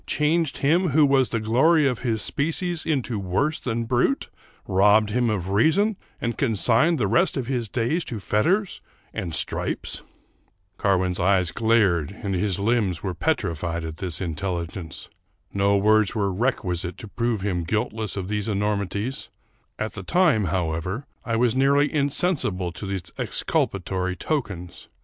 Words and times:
—changed 0.07 0.57
him 0.57 0.89
who 0.97 1.05
was 1.05 1.29
the 1.29 1.39
glory 1.39 1.85
of 1.87 1.99
his 1.99 2.23
species 2.23 2.87
into 2.87 3.19
worse 3.19 3.59
than 3.59 3.83
brute?— 3.83 4.29
robbed 4.67 5.11
him 5.11 5.29
of 5.29 5.49
reason 5.49 5.95
and 6.19 6.39
con 6.39 6.55
signed 6.55 6.97
the 6.97 7.05
rest 7.05 7.37
of 7.37 7.45
his 7.45 7.69
days 7.69 8.03
to 8.03 8.19
fetters 8.19 8.81
and 9.13 9.35
stripes?" 9.35 10.01
Carwin's 10.79 11.19
eyes 11.19 11.51
glared 11.51 12.09
and 12.23 12.33
his 12.33 12.57
limbs 12.57 13.03
were 13.03 13.13
petrified 13.13 13.85
at 13.85 13.97
this 13.97 14.19
intelligence. 14.21 15.07
No 15.53 15.77
words 15.77 16.15
were 16.15 16.33
requisite 16.33 16.97
to 16.97 17.07
prove 17.07 17.41
him 17.41 17.63
guilt 17.63 17.93
less 17.93 18.17
of 18.17 18.27
these 18.27 18.47
enormities: 18.47 19.29
at 19.77 19.93
the 19.93 20.01
time, 20.01 20.45
however, 20.45 21.05
I 21.23 21.35
was 21.35 21.55
nearly 21.55 21.93
insensible 21.93 22.71
to 22.71 22.87
these 22.87 23.03
exculpatory 23.19 24.15
tokens. 24.15 24.87